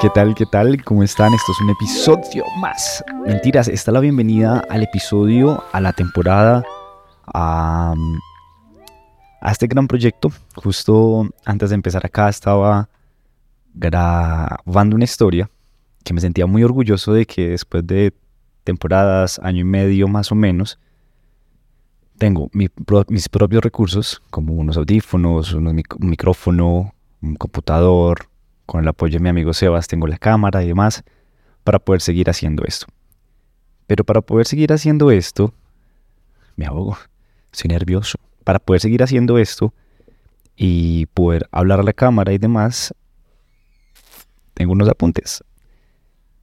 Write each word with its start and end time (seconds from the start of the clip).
¿Qué 0.00 0.08
tal? 0.08 0.34
¿Qué 0.34 0.46
tal? 0.46 0.82
¿Cómo 0.82 1.02
están? 1.02 1.34
Esto 1.34 1.52
es 1.52 1.60
un 1.60 1.68
episodio 1.68 2.42
más. 2.58 3.04
Mentiras, 3.26 3.68
esta 3.68 3.90
es 3.90 3.92
la 3.92 4.00
bienvenida 4.00 4.64
al 4.70 4.82
episodio, 4.82 5.62
a 5.72 5.80
la 5.82 5.92
temporada, 5.92 6.64
a 7.34 7.94
este 9.52 9.66
gran 9.66 9.86
proyecto. 9.86 10.32
Justo 10.54 11.28
antes 11.44 11.68
de 11.68 11.74
empezar 11.74 12.06
acá 12.06 12.30
estaba 12.30 12.88
grabando 13.74 14.96
una 14.96 15.04
historia 15.04 15.50
que 16.02 16.14
me 16.14 16.22
sentía 16.22 16.46
muy 16.46 16.64
orgulloso 16.64 17.12
de 17.12 17.26
que 17.26 17.50
después 17.50 17.86
de 17.86 18.14
temporadas, 18.64 19.38
año 19.42 19.60
y 19.60 19.64
medio 19.64 20.08
más 20.08 20.32
o 20.32 20.34
menos, 20.34 20.78
tengo 22.16 22.48
mis 22.54 23.28
propios 23.28 23.62
recursos, 23.62 24.22
como 24.30 24.54
unos 24.54 24.78
audífonos, 24.78 25.52
un 25.52 25.82
micrófono, 25.98 26.94
un 27.20 27.36
computador, 27.36 28.29
con 28.70 28.82
el 28.82 28.88
apoyo 28.88 29.14
de 29.14 29.20
mi 29.20 29.28
amigo 29.28 29.52
Sebas 29.52 29.88
tengo 29.88 30.06
la 30.06 30.16
cámara 30.16 30.62
y 30.62 30.68
demás 30.68 31.02
para 31.64 31.80
poder 31.80 32.00
seguir 32.00 32.30
haciendo 32.30 32.62
esto. 32.64 32.86
Pero 33.88 34.04
para 34.04 34.20
poder 34.20 34.46
seguir 34.46 34.72
haciendo 34.72 35.10
esto, 35.10 35.52
me 36.54 36.66
ahogo, 36.66 36.96
estoy 37.52 37.66
nervioso. 37.66 38.20
Para 38.44 38.60
poder 38.60 38.80
seguir 38.80 39.02
haciendo 39.02 39.38
esto 39.38 39.74
y 40.54 41.06
poder 41.06 41.48
hablar 41.50 41.80
a 41.80 41.82
la 41.82 41.92
cámara 41.92 42.32
y 42.32 42.38
demás, 42.38 42.94
tengo 44.54 44.70
unos 44.70 44.88
apuntes. 44.88 45.42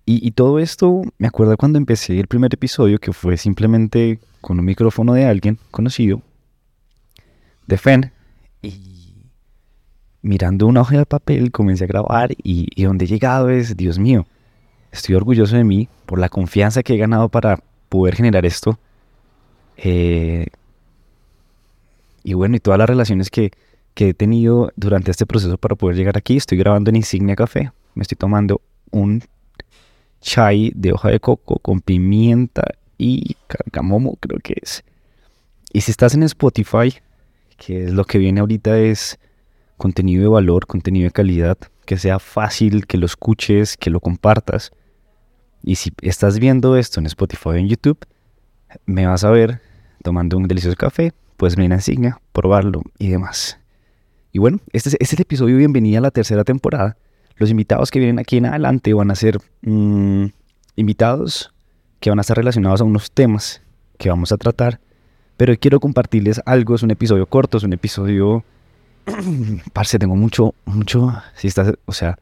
Y, 0.05 0.31
todo 0.31 0.59
esto 0.59 1.03
me 1.17 1.27
acuerdo 1.27 1.55
cuando 1.55 1.77
empecé 1.77 2.19
el 2.19 2.27
primer 2.27 2.53
episodio, 2.53 2.99
que 2.99 3.13
fue 3.13 3.37
simplemente 3.37 4.19
con 4.41 4.59
un 4.59 4.65
micrófono 4.65 5.13
de 5.13 5.25
alguien 5.25 5.59
conocido, 5.71 6.21
de 7.67 7.77
Fen, 7.77 8.11
y 8.61 8.96
mirando 10.21 10.67
una 10.67 10.81
hoja 10.81 10.97
de 10.97 11.05
papel, 11.05 11.51
comencé 11.51 11.85
a 11.85 11.87
grabar 11.87 12.31
y, 12.43 12.83
donde 12.83 13.05
he 13.05 13.07
llegado 13.07 13.49
es, 13.49 13.77
Dios 13.77 13.99
mío, 13.99 14.25
estoy 14.91 15.15
orgulloso 15.15 15.55
de 15.55 15.63
mí 15.63 15.89
por 16.05 16.19
la 16.19 16.29
confianza 16.29 16.83
que 16.83 16.95
he 16.95 16.97
ganado 16.97 17.29
para 17.29 17.59
poder 17.89 18.15
generar 18.15 18.45
esto. 18.45 18.79
Eh, 19.77 20.47
y 22.23 22.33
bueno, 22.33 22.55
y 22.55 22.59
todas 22.59 22.77
las 22.77 22.89
relaciones 22.89 23.29
que, 23.29 23.51
que 23.93 24.09
he 24.09 24.13
tenido 24.13 24.71
durante 24.75 25.11
este 25.11 25.25
proceso 25.25 25.57
para 25.57 25.75
poder 25.75 25.95
llegar 25.95 26.17
aquí. 26.17 26.37
Estoy 26.37 26.57
grabando 26.57 26.89
en 26.89 26.97
Insignia 26.97 27.35
Café. 27.35 27.71
Me 27.95 28.01
estoy 28.01 28.17
tomando 28.17 28.61
un 28.91 29.23
chai 30.21 30.71
de 30.75 30.93
hoja 30.93 31.09
de 31.09 31.19
coco 31.19 31.59
con 31.59 31.81
pimienta 31.81 32.63
y 32.97 33.35
carcamomo, 33.47 34.17
creo 34.19 34.39
que 34.39 34.55
es. 34.61 34.83
Y 35.71 35.81
si 35.81 35.91
estás 35.91 36.15
en 36.15 36.23
Spotify, 36.23 36.93
que 37.57 37.85
es 37.85 37.91
lo 37.91 38.05
que 38.05 38.17
viene 38.17 38.39
ahorita, 38.39 38.77
es 38.77 39.19
contenido 39.77 40.23
de 40.23 40.29
valor, 40.29 40.65
contenido 40.65 41.05
de 41.05 41.11
calidad, 41.11 41.57
que 41.85 41.97
sea 41.97 42.19
fácil 42.19 42.85
que 42.87 42.97
lo 42.97 43.05
escuches, 43.05 43.77
que 43.77 43.89
lo 43.89 43.99
compartas. 43.99 44.71
Y 45.63 45.75
si 45.75 45.91
estás 46.01 46.39
viendo 46.39 46.75
esto 46.75 46.99
en 46.99 47.05
Spotify 47.05 47.49
o 47.49 47.53
en 47.53 47.69
YouTube, 47.69 47.99
me 48.85 49.05
vas 49.07 49.23
a 49.23 49.31
ver 49.31 49.61
tomando 50.03 50.37
un 50.37 50.47
delicioso 50.47 50.75
café, 50.75 51.13
puedes 51.37 51.55
venir 51.55 51.71
a 51.71 51.75
Insignia, 51.75 52.19
probarlo 52.33 52.81
y 52.97 53.09
demás. 53.09 53.59
Y 54.31 54.39
bueno, 54.39 54.59
este, 54.73 54.89
este 54.89 55.03
es 55.03 55.13
el 55.13 55.21
episodio 55.21 55.57
bienvenida 55.57 55.99
a 55.99 56.01
la 56.01 56.11
tercera 56.11 56.43
temporada. 56.43 56.97
Los 57.37 57.49
invitados 57.49 57.91
que 57.91 57.99
vienen 57.99 58.19
aquí 58.19 58.37
en 58.37 58.47
adelante 58.47 58.93
van 58.93 59.11
a 59.11 59.15
ser 59.15 59.37
mm, 59.61 60.25
invitados 60.75 61.53
que 61.99 62.09
van 62.09 62.19
a 62.19 62.21
estar 62.21 62.37
relacionados 62.37 62.81
a 62.81 62.83
unos 62.83 63.11
temas 63.11 63.61
que 63.97 64.09
vamos 64.09 64.31
a 64.31 64.37
tratar. 64.37 64.79
Pero 65.37 65.55
quiero 65.59 65.79
compartirles 65.79 66.41
algo, 66.45 66.75
es 66.75 66.83
un 66.83 66.91
episodio 66.91 67.25
corto, 67.27 67.57
es 67.57 67.63
un 67.63 67.73
episodio 67.73 68.43
Parce, 69.73 69.99
tengo 69.99 70.15
mucho, 70.15 70.53
mucho. 70.65 71.13
Si 71.35 71.47
estás, 71.47 71.73
o 71.85 71.93
sea, 71.93 72.17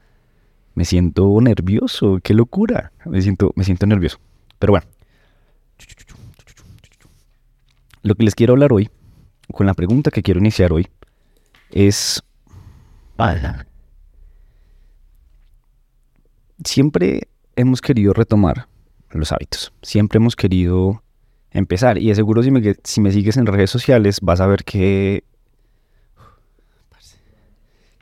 me 0.76 0.86
siento 0.86 1.40
nervioso. 1.42 2.20
Qué 2.22 2.34
locura. 2.34 2.92
Me 3.06 3.22
siento, 3.22 3.52
me 3.56 3.64
siento 3.64 3.86
nervioso. 3.86 4.18
Pero 4.60 4.74
bueno. 4.74 4.88
Lo 8.04 8.16
que 8.16 8.24
les 8.24 8.36
quiero 8.36 8.54
hablar 8.54 8.72
hoy, 8.72 8.90
con 9.52 9.66
la 9.66 9.74
pregunta 9.74 10.12
que 10.12 10.22
quiero 10.22 10.40
iniciar 10.40 10.72
hoy, 10.72 10.88
es. 11.72 12.22
Siempre 16.64 17.28
hemos 17.56 17.82
querido 17.82 18.14
retomar 18.14 18.68
los 19.10 19.32
hábitos. 19.32 19.74
Siempre 19.82 20.18
hemos 20.18 20.36
querido 20.36 21.02
empezar. 21.52 21.98
Y 21.98 22.10
de 22.10 22.16
seguro 22.16 22.44
si 22.44 22.52
me, 22.52 22.76
si 22.84 23.02
me 23.02 23.12
sigues 23.12 23.38
en 23.38 23.46
redes 23.46 23.70
sociales 23.70 24.20
vas 24.22 24.42
a 24.42 24.48
ver 24.48 24.64
que 24.64 25.24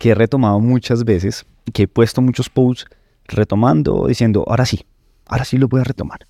que 0.04 0.10
he 0.10 0.16
retomado 0.16 0.60
muchas 0.60 1.06
veces, 1.06 1.46
que 1.72 1.84
he 1.84 1.88
puesto 1.88 2.22
muchos 2.22 2.50
posts 2.50 2.88
retomando, 3.24 4.06
diciendo, 4.06 4.44
ahora 4.50 4.66
sí, 4.66 4.86
ahora 5.26 5.46
sí 5.46 5.58
lo 5.58 5.70
voy 5.70 5.80
a 5.80 5.86
retomar. 5.86 6.28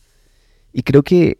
Y 0.72 0.84
creo 0.84 1.02
que 1.02 1.40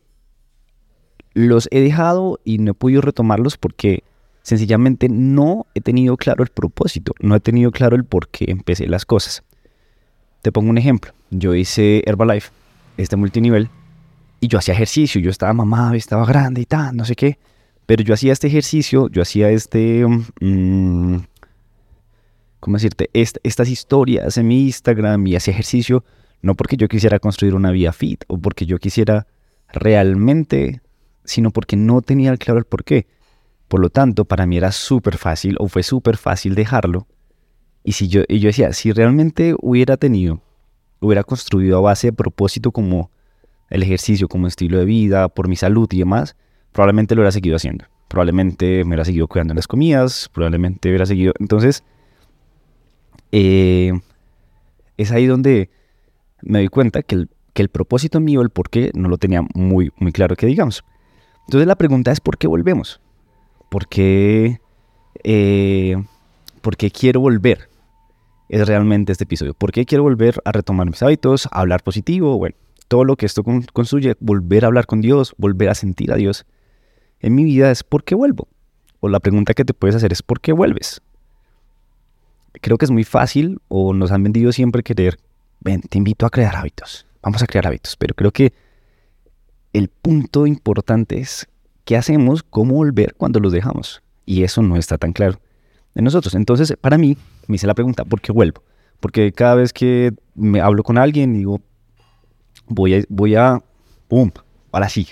los 1.36 1.68
he 1.70 1.80
dejado 1.80 2.40
y 2.44 2.58
no 2.58 2.72
he 2.72 2.74
podido 2.74 3.02
retomarlos 3.02 3.56
porque 3.58 4.04
sencillamente 4.42 5.10
no 5.10 5.68
he 5.76 5.82
tenido 5.82 6.18
claro 6.18 6.42
el 6.42 6.50
propósito, 6.50 7.14
no 7.20 7.36
he 7.36 7.40
tenido 7.40 7.70
claro 7.70 7.96
el 7.96 8.04
por 8.04 8.28
qué 8.30 8.46
empecé 8.48 8.88
las 8.88 9.06
cosas. 9.06 9.44
Te 10.42 10.52
pongo 10.52 10.72
un 10.72 10.80
ejemplo. 10.80 11.14
Yo 11.30 11.54
hice 11.54 12.02
Herbalife, 12.08 12.50
este 12.98 13.16
multinivel, 13.16 13.70
y 14.40 14.48
yo 14.48 14.58
hacía 14.58 14.74
ejercicio, 14.74 15.22
yo 15.22 15.30
estaba 15.30 15.54
mamado, 15.54 15.94
estaba 15.94 16.26
grande 16.26 16.62
y 16.62 16.66
tal, 16.66 16.96
no 16.96 17.06
sé 17.06 17.16
qué. 17.16 17.38
Pero 17.86 18.02
yo 18.02 18.16
hacía 18.16 18.34
este 18.34 18.48
ejercicio, 18.48 19.08
yo 19.10 19.22
hacía 19.22 19.52
este, 19.52 20.04
mm, 20.42 21.18
¿cómo 22.64 22.78
decirte? 22.78 23.10
estas 23.12 23.68
historias 23.68 24.38
en 24.38 24.48
mi 24.48 24.62
Instagram 24.68 25.28
y 25.28 25.36
ese 25.36 25.52
ejercicio, 25.52 26.06
no 26.42 26.56
porque 26.56 26.78
yo 26.78 26.88
quisiera 26.88 27.20
construir 27.20 27.56
una 27.56 27.72
vía 27.72 27.92
fit 27.92 28.24
o 28.28 28.38
porque 28.38 28.66
yo 28.66 28.78
quisiera 28.78 29.28
realmente, 29.68 30.82
sino 31.26 31.52
porque 31.52 31.76
no 31.76 32.02
tenía 32.02 32.38
claro 32.38 32.60
el 32.60 32.66
por 32.66 32.86
qué. 32.86 33.06
Por 33.68 33.82
lo 33.82 33.90
tanto, 33.90 34.24
para 34.24 34.46
mí 34.46 34.56
era 34.56 34.72
súper 34.72 35.18
fácil 35.18 35.58
o 35.60 35.68
fue 35.68 35.84
súper 35.84 36.16
fácil 36.16 36.56
dejarlo. 36.56 37.06
Y, 37.84 37.92
si 37.92 38.08
yo, 38.08 38.22
y 38.30 38.40
yo 38.40 38.48
decía, 38.48 38.72
si 38.72 38.94
realmente 38.94 39.56
hubiera 39.60 39.98
tenido, 39.98 40.42
hubiera 41.02 41.26
construido 41.26 41.80
a 41.80 41.82
base 41.82 42.08
de 42.08 42.14
propósito 42.14 42.72
como 42.72 43.12
el 43.72 43.84
ejercicio, 43.84 44.30
como 44.30 44.48
estilo 44.48 44.80
de 44.80 44.86
vida, 44.86 45.28
por 45.28 45.50
mi 45.50 45.58
salud 45.58 45.90
y 45.92 46.00
demás, 46.00 46.38
probablemente 46.72 47.14
lo 47.14 47.24
hubiera 47.24 47.34
seguido 47.34 47.58
haciendo. 47.58 47.88
Probablemente 48.08 48.86
me 48.86 48.92
hubiera 48.92 49.04
seguido 49.04 49.28
cuidando 49.28 49.54
las 49.54 49.68
comidas, 49.68 50.30
probablemente 50.34 50.88
hubiera 50.88 51.06
seguido... 51.06 51.34
Entonces, 51.40 51.84
eh, 53.36 53.92
es 54.96 55.12
ahí 55.12 55.26
donde 55.26 55.72
me 56.44 56.60
doy 56.60 56.68
cuenta 56.68 57.02
que 57.02 57.16
el, 57.56 57.70
propósito 57.70 58.20
mío, 58.20 58.42
el 58.42 58.52
por 58.52 58.70
qué, 58.70 58.92
no 58.94 59.10
lo 59.10 59.18
tenía 59.18 59.42
muy, 59.56 59.92
muy 59.98 60.12
claro 60.12 60.36
que 60.36 60.46
digamos. 60.46 60.84
Entonces 61.48 61.68
la 61.68 61.76
pregunta 61.76 62.12
es 62.12 62.20
¿por 62.20 62.38
qué 62.38 62.46
volvemos? 62.46 63.02
¿Por 63.70 63.88
qué, 63.88 64.62
eh, 65.24 65.96
¿por 66.62 66.78
qué 66.78 66.92
quiero 66.92 67.22
volver? 67.22 67.70
Es 68.50 68.68
realmente 68.68 69.12
este 69.12 69.24
episodio. 69.24 69.56
¿Por 69.56 69.72
qué 69.72 69.84
quiero 69.86 70.04
volver 70.04 70.40
a 70.46 70.52
retomar 70.52 70.86
mis 70.86 71.02
hábitos, 71.02 71.48
a 71.48 71.62
hablar 71.62 71.82
positivo? 71.82 72.38
Bueno, 72.38 72.56
todo 72.88 73.04
lo 73.04 73.16
que 73.16 73.26
esto 73.26 73.44
construye, 73.74 74.16
volver 74.20 74.64
a 74.64 74.68
hablar 74.68 74.86
con 74.86 75.02
Dios, 75.02 75.34
volver 75.40 75.70
a 75.70 75.76
sentir 75.76 76.12
a 76.12 76.18
Dios 76.18 76.46
en 77.20 77.34
mi 77.34 77.46
vida 77.46 77.72
es 77.72 77.84
¿por 77.84 78.04
qué 78.04 78.14
vuelvo? 78.14 78.48
O 79.00 79.10
la 79.10 79.20
pregunta 79.20 79.56
que 79.56 79.66
te 79.66 79.74
puedes 79.74 79.96
hacer 79.96 80.12
es 80.12 80.22
¿por 80.22 80.40
qué 80.40 80.52
vuelves? 80.52 81.02
Creo 82.62 82.78
que 82.78 82.86
es 82.86 82.92
muy 82.92 83.04
fácil 83.04 83.60
o 83.68 83.94
nos 83.94 84.12
han 84.12 84.24
vendido 84.24 84.52
siempre 84.52 84.84
querer, 84.84 85.18
ven, 85.60 85.82
te 85.82 85.98
invito 85.98 86.26
a 86.26 86.30
crear 86.30 86.56
hábitos, 86.56 87.06
vamos 87.22 87.42
a 87.42 87.48
crear 87.48 87.68
hábitos, 87.68 87.96
pero 87.96 88.14
creo 88.14 88.32
que 88.32 88.54
el 89.74 89.90
punto 89.90 90.46
importante 90.46 91.20
es 91.20 91.48
qué 91.86 91.98
hacemos, 91.98 92.44
cómo 92.44 92.76
volver 92.76 93.16
cuando 93.16 93.40
los 93.40 93.52
dejamos. 93.52 94.02
Y 94.26 94.44
eso 94.44 94.62
no 94.62 94.78
está 94.78 94.98
tan 94.98 95.12
claro 95.12 95.40
en 95.96 96.04
nosotros. 96.06 96.36
Entonces, 96.36 96.74
para 96.80 96.98
mí, 96.98 97.18
me 97.48 97.56
hice 97.56 97.68
la 97.68 97.74
pregunta, 97.74 98.06
¿por 98.06 98.22
qué 98.22 98.32
vuelvo? 98.32 98.64
Porque 99.00 99.32
cada 99.34 99.56
vez 99.56 99.74
que 99.74 100.14
me 100.36 100.62
hablo 100.62 100.84
con 100.84 100.98
alguien, 100.98 101.34
digo, 101.34 101.60
voy 102.68 102.96
a, 102.96 103.04
voy 103.10 103.36
a, 103.36 103.62
¡pum! 104.08 104.32
Ahora 104.72 104.88
sí, 104.90 105.08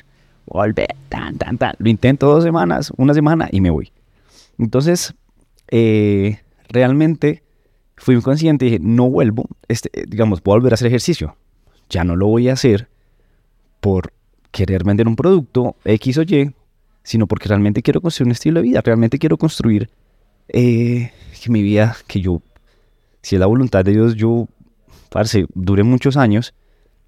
volver, 0.46 0.96
tan, 1.10 1.38
tan, 1.38 1.58
tan. 1.58 1.76
Lo 1.78 1.90
intento 1.90 2.28
dos 2.28 2.44
semanas, 2.44 2.92
una 2.98 3.14
semana 3.14 3.50
y 3.52 3.62
me 3.62 3.70
voy. 3.70 3.92
Entonces, 4.58 5.14
eh, 5.70 6.40
realmente 6.72 7.44
fui 7.98 8.20
consciente 8.22 8.66
y 8.66 8.72
dije, 8.72 8.84
no 8.84 9.10
vuelvo, 9.10 9.46
este, 9.68 9.90
digamos, 10.08 10.42
voy 10.42 10.54
a 10.54 10.58
volver 10.58 10.74
a 10.74 10.76
hacer 10.76 10.88
ejercicio. 10.88 11.36
Ya 11.90 12.04
no 12.04 12.16
lo 12.16 12.28
voy 12.28 12.50
a 12.50 12.54
hacer 12.54 12.88
por 13.80 14.14
querer 14.52 14.84
vender 14.84 15.08
un 15.08 15.16
producto 15.16 15.76
X 15.86 16.18
o 16.18 16.22
Y, 16.24 16.54
sino 17.04 17.28
porque 17.28 17.48
realmente 17.48 17.82
quiero 17.82 18.02
construir 18.02 18.28
un 18.28 18.32
estilo 18.32 18.60
de 18.60 18.68
vida, 18.68 18.82
realmente 18.82 19.20
quiero 19.20 19.38
construir 19.38 19.90
eh, 20.50 21.12
que 21.42 21.50
mi 21.50 21.62
vida, 21.62 21.96
que 22.08 22.22
yo, 22.22 22.42
si 23.22 23.36
es 23.36 23.40
la 23.40 23.46
voluntad 23.46 23.84
de 23.86 23.92
Dios, 23.92 24.16
yo, 24.16 24.48
parce, 25.10 25.46
dure 25.54 25.84
muchos 25.84 26.18
años, 26.18 26.54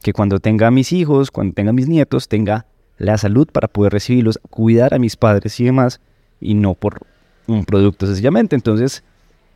que 0.02 0.14
cuando 0.14 0.40
tenga 0.40 0.70
mis 0.72 0.92
hijos, 0.92 1.32
cuando 1.32 1.54
tenga 1.54 1.74
mis 1.74 1.88
nietos, 1.88 2.28
tenga 2.28 2.66
la 2.98 3.18
salud 3.18 3.48
para 3.52 3.68
poder 3.68 3.94
recibirlos, 3.94 4.40
cuidar 4.50 4.94
a 4.94 5.00
mis 5.00 5.16
padres 5.16 5.60
y 5.60 5.66
demás, 5.66 6.02
y 6.40 6.54
no 6.54 6.74
por 6.74 7.06
un 7.48 7.66
producto 7.66 8.06
sencillamente. 8.06 8.56
Entonces, 8.56 9.04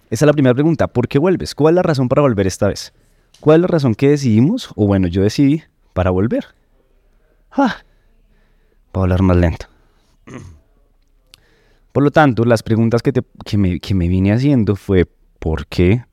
esa 0.09 0.25
es 0.25 0.27
la 0.27 0.33
primera 0.33 0.54
pregunta. 0.54 0.88
¿Por 0.88 1.07
qué 1.07 1.19
vuelves? 1.19 1.54
¿Cuál 1.54 1.74
es 1.74 1.75
la 1.77 1.83
razón 1.83 2.07
para 2.07 2.21
volver 2.21 2.48
esta 2.48 2.68
vez? 2.68 2.94
¿Cuál 3.39 3.57
es 3.57 3.62
la 3.62 3.68
razón 3.68 3.95
que 3.95 4.09
decidimos? 4.09 4.71
O 4.75 4.88
bueno, 4.88 5.07
yo 5.07 5.21
decidí 5.21 5.63
para 5.94 6.12
volver. 6.12 6.45
Ah, 7.51 7.77
para 8.92 9.04
hablar 9.04 9.21
más 9.21 9.38
lento. 9.38 9.68
Por 11.92 12.04
lo 12.04 12.12
tanto, 12.12 12.45
las 12.45 12.63
preguntas 12.63 13.01
que, 13.01 13.57
me, 13.57 13.80
que 13.80 13.95
me 13.95 14.07
vine 14.07 14.31
haciendo 14.31 14.75
fue, 14.75 15.06
¿por 15.39 15.68
qué? 15.68 16.06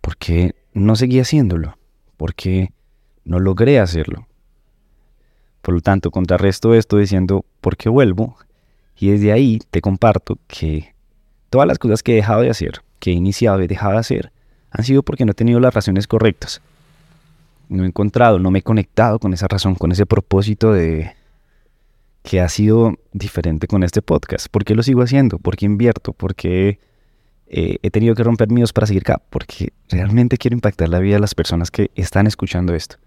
¿Por 0.00 0.16
qué 0.16 0.54
no 0.72 0.96
seguí 0.96 1.18
haciéndolo? 1.20 1.76
¿Por 2.16 2.34
qué 2.34 2.72
no 3.24 3.40
logré 3.40 3.78
hacerlo? 3.80 4.26
Por 5.60 5.74
lo 5.74 5.80
tanto, 5.80 6.10
contrarresto 6.10 6.74
esto 6.74 6.98
diciendo, 6.98 7.44
¿por 7.60 7.76
qué 7.76 7.88
vuelvo? 7.88 8.36
Y 8.96 9.10
desde 9.10 9.32
ahí 9.32 9.58
te 9.70 9.80
comparto 9.80 10.38
que 10.46 10.94
todas 11.50 11.68
las 11.68 11.78
cosas 11.78 12.02
que 12.02 12.12
he 12.12 12.16
dejado 12.16 12.42
de 12.42 12.50
hacer, 12.50 12.82
que 13.02 13.10
he 13.10 13.14
iniciado 13.14 13.60
y 13.60 13.66
dejado 13.66 13.94
de 13.94 13.98
hacer, 13.98 14.32
han 14.70 14.84
sido 14.84 15.02
porque 15.02 15.24
no 15.24 15.32
he 15.32 15.34
tenido 15.34 15.58
las 15.58 15.74
razones 15.74 16.06
correctas. 16.06 16.62
No 17.68 17.82
he 17.82 17.86
encontrado, 17.88 18.38
no 18.38 18.52
me 18.52 18.60
he 18.60 18.62
conectado 18.62 19.18
con 19.18 19.34
esa 19.34 19.48
razón, 19.48 19.74
con 19.74 19.90
ese 19.90 20.06
propósito 20.06 20.72
de 20.72 21.12
que 22.22 22.40
ha 22.40 22.48
sido 22.48 22.94
diferente 23.12 23.66
con 23.66 23.82
este 23.82 24.02
podcast. 24.02 24.46
¿Por 24.46 24.64
qué 24.64 24.76
lo 24.76 24.84
sigo 24.84 25.02
haciendo? 25.02 25.38
¿Por 25.38 25.56
qué 25.56 25.66
invierto? 25.66 26.12
¿Por 26.12 26.36
qué 26.36 26.78
eh, 27.48 27.78
he 27.82 27.90
tenido 27.90 28.14
que 28.14 28.22
romper 28.22 28.48
míos 28.50 28.72
para 28.72 28.86
seguir 28.86 29.02
acá? 29.02 29.20
Porque 29.30 29.72
realmente 29.88 30.38
quiero 30.38 30.54
impactar 30.54 30.88
la 30.88 31.00
vida 31.00 31.14
de 31.16 31.20
las 31.22 31.34
personas 31.34 31.72
que 31.72 31.90
están 31.96 32.28
escuchando 32.28 32.72
esto, 32.72 32.98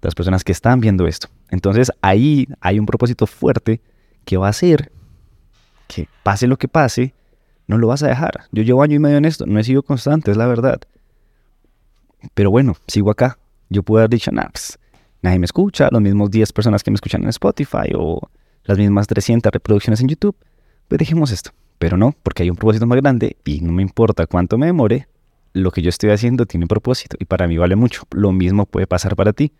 las 0.00 0.14
personas 0.14 0.44
que 0.44 0.52
están 0.52 0.80
viendo 0.80 1.06
esto. 1.06 1.28
Entonces 1.50 1.92
ahí 2.00 2.48
hay 2.62 2.78
un 2.78 2.86
propósito 2.86 3.26
fuerte 3.26 3.82
que 4.24 4.38
va 4.38 4.48
a 4.48 4.52
ser 4.54 4.90
que 5.88 6.08
pase 6.22 6.46
lo 6.46 6.56
que 6.56 6.68
pase, 6.68 7.12
no 7.66 7.78
lo 7.78 7.86
vas 7.86 8.02
a 8.02 8.08
dejar. 8.08 8.44
Yo 8.52 8.62
llevo 8.62 8.82
año 8.82 8.96
y 8.96 8.98
medio 8.98 9.16
en 9.16 9.24
esto, 9.24 9.46
no 9.46 9.58
he 9.58 9.64
sido 9.64 9.82
constante, 9.82 10.30
es 10.30 10.36
la 10.36 10.46
verdad. 10.46 10.80
Pero 12.34 12.50
bueno, 12.50 12.76
sigo 12.86 13.10
acá. 13.10 13.38
Yo 13.68 13.82
puedo 13.82 14.00
haber 14.00 14.10
dicho, 14.10 14.30
pues, 14.52 14.78
nadie 15.22 15.38
me 15.38 15.46
escucha, 15.46 15.88
los 15.90 16.00
mismos 16.00 16.30
10 16.30 16.52
personas 16.52 16.82
que 16.82 16.90
me 16.90 16.96
escuchan 16.96 17.22
en 17.22 17.30
Spotify 17.30 17.92
o 17.96 18.20
las 18.64 18.78
mismas 18.78 19.06
300 19.06 19.52
reproducciones 19.52 20.00
en 20.00 20.08
YouTube. 20.08 20.36
Pues 20.88 20.98
dejemos 20.98 21.30
esto. 21.30 21.50
Pero 21.78 21.96
no, 21.96 22.14
porque 22.22 22.44
hay 22.44 22.50
un 22.50 22.56
propósito 22.56 22.86
más 22.86 23.00
grande 23.00 23.36
y 23.44 23.60
no 23.60 23.72
me 23.72 23.82
importa 23.82 24.26
cuánto 24.26 24.56
me 24.56 24.66
demore, 24.66 25.08
lo 25.52 25.70
que 25.70 25.82
yo 25.82 25.88
estoy 25.88 26.10
haciendo 26.10 26.46
tiene 26.46 26.64
un 26.64 26.68
propósito 26.68 27.16
y 27.18 27.24
para 27.24 27.48
mí 27.48 27.56
vale 27.56 27.76
mucho. 27.76 28.02
Lo 28.10 28.32
mismo 28.32 28.66
puede 28.66 28.86
pasar 28.86 29.16
para 29.16 29.32
ti. 29.32 29.52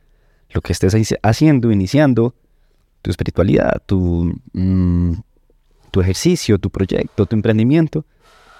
Lo 0.50 0.60
que 0.60 0.72
estés 0.72 0.94
haciendo, 1.22 1.72
iniciando, 1.72 2.34
tu 3.02 3.10
espiritualidad, 3.10 3.82
tu, 3.86 4.32
mm, 4.52 5.14
tu 5.92 6.00
ejercicio, 6.00 6.58
tu 6.58 6.70
proyecto, 6.70 7.26
tu 7.26 7.36
emprendimiento, 7.36 8.04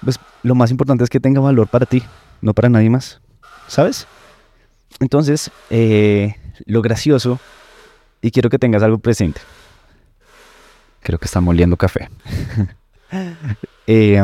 pues 0.01 0.17
lo 0.43 0.55
más 0.55 0.71
importante 0.71 1.03
es 1.03 1.09
que 1.09 1.19
tenga 1.19 1.41
valor 1.41 1.67
para 1.67 1.85
ti, 1.85 2.01
no 2.41 2.53
para 2.53 2.69
nadie 2.69 2.89
más. 2.89 3.19
¿Sabes? 3.67 4.07
Entonces, 4.99 5.51
eh, 5.69 6.35
lo 6.65 6.81
gracioso, 6.81 7.39
y 8.21 8.31
quiero 8.31 8.49
que 8.49 8.57
tengas 8.57 8.81
algo 8.81 8.99
presente. 8.99 9.41
Creo 11.01 11.19
que 11.19 11.25
está 11.25 11.41
moliendo 11.41 11.75
café. 11.75 12.09
Eh, 13.85 14.19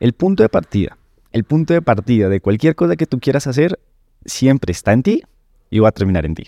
el 0.00 0.12
punto 0.12 0.42
de 0.42 0.50
partida, 0.50 0.98
el 1.32 1.44
punto 1.44 1.72
de 1.72 1.80
partida 1.80 2.28
de 2.28 2.40
cualquier 2.42 2.74
cosa 2.74 2.96
que 2.96 3.06
tú 3.06 3.18
quieras 3.18 3.46
hacer, 3.46 3.80
siempre 4.26 4.72
está 4.72 4.92
en 4.92 5.02
ti 5.02 5.22
y 5.70 5.78
va 5.78 5.88
a 5.88 5.92
terminar 5.92 6.26
en 6.26 6.34
ti. 6.34 6.44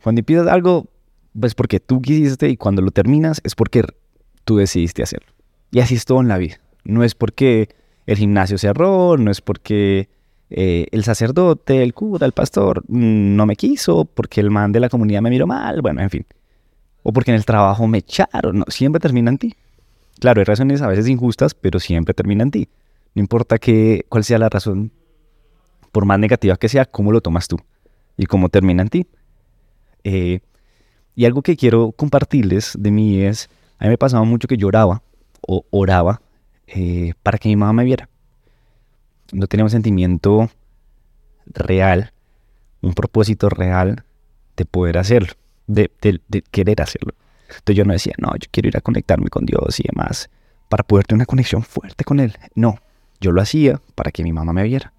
Cuando 0.00 0.20
empiezas 0.20 0.46
algo, 0.46 0.86
pues 1.38 1.56
porque 1.56 1.80
tú 1.80 2.00
quisiste 2.00 2.48
y 2.48 2.56
cuando 2.56 2.82
lo 2.82 2.92
terminas 2.92 3.40
es 3.42 3.56
porque 3.56 3.84
tú 4.44 4.56
decidiste 4.56 5.02
hacerlo. 5.02 5.32
Y 5.70 5.80
así 5.80 5.94
es 5.94 6.04
todo 6.04 6.20
en 6.20 6.28
la 6.28 6.38
vida. 6.38 6.60
No 6.84 7.04
es 7.04 7.14
porque 7.14 7.68
el 8.06 8.16
gimnasio 8.16 8.58
cerró, 8.58 9.16
no 9.16 9.30
es 9.30 9.40
porque 9.40 10.08
eh, 10.50 10.86
el 10.90 11.04
sacerdote, 11.04 11.82
el 11.82 11.94
cura, 11.94 12.26
el 12.26 12.32
pastor 12.32 12.82
mm, 12.88 13.36
no 13.36 13.46
me 13.46 13.56
quiso, 13.56 14.04
porque 14.04 14.40
el 14.40 14.50
man 14.50 14.72
de 14.72 14.80
la 14.80 14.88
comunidad 14.88 15.22
me 15.22 15.30
miró 15.30 15.46
mal, 15.46 15.80
bueno, 15.80 16.02
en 16.02 16.10
fin. 16.10 16.26
O 17.02 17.12
porque 17.12 17.30
en 17.30 17.36
el 17.36 17.44
trabajo 17.44 17.86
me 17.86 17.98
echaron, 17.98 18.58
no, 18.58 18.64
siempre 18.68 19.00
termina 19.00 19.30
en 19.30 19.38
ti. 19.38 19.54
Claro, 20.20 20.40
hay 20.40 20.44
razones 20.44 20.82
a 20.82 20.88
veces 20.88 21.08
injustas, 21.08 21.54
pero 21.54 21.80
siempre 21.80 22.14
termina 22.14 22.42
en 22.42 22.50
ti. 22.50 22.68
No 23.14 23.20
importa 23.20 23.58
que, 23.58 24.04
cuál 24.08 24.24
sea 24.24 24.38
la 24.38 24.48
razón, 24.48 24.92
por 25.90 26.04
más 26.04 26.18
negativa 26.18 26.56
que 26.56 26.68
sea, 26.68 26.84
cómo 26.84 27.12
lo 27.12 27.20
tomas 27.20 27.48
tú 27.48 27.58
y 28.16 28.26
cómo 28.26 28.48
termina 28.48 28.82
en 28.82 28.88
ti. 28.88 29.06
Eh, 30.04 30.40
y 31.14 31.24
algo 31.24 31.42
que 31.42 31.56
quiero 31.56 31.92
compartirles 31.92 32.74
de 32.78 32.90
mí 32.90 33.20
es 33.20 33.48
a 33.82 33.86
mí 33.86 33.90
me 33.90 33.98
pasaba 33.98 34.22
mucho 34.22 34.46
que 34.46 34.56
lloraba 34.56 35.02
o 35.40 35.66
oraba 35.70 36.22
eh, 36.68 37.14
para 37.24 37.36
que 37.36 37.48
mi 37.48 37.56
mamá 37.56 37.72
me 37.72 37.84
viera. 37.84 38.08
No 39.32 39.48
tenía 39.48 39.64
un 39.64 39.70
sentimiento 39.70 40.48
real, 41.46 42.12
un 42.80 42.94
propósito 42.94 43.48
real 43.48 44.04
de 44.56 44.64
poder 44.66 44.98
hacerlo, 44.98 45.32
de, 45.66 45.90
querer 46.52 46.80
hacerlo. 46.80 47.14
Entonces 47.48 47.74
yo 47.74 47.84
no 47.84 47.92
decía, 47.92 48.12
no, 48.18 48.30
yo 48.36 48.46
quiero 48.52 48.68
ir 48.68 48.76
a 48.76 48.82
conectarme 48.82 49.30
con 49.30 49.46
Dios 49.46 49.80
y 49.80 49.82
demás, 49.82 50.30
para 50.68 50.84
poder 50.84 51.04
tener 51.04 51.18
una 51.18 51.26
conexión 51.26 51.64
fuerte 51.64 52.04
con 52.04 52.20
Él. 52.20 52.36
No, 52.54 52.78
yo 53.20 53.32
lo 53.32 53.42
hacía 53.42 53.80
para 53.96 54.12
que 54.12 54.22
mi 54.22 54.32
mamá 54.32 54.52
me 54.52 54.62
viera. 54.62 54.92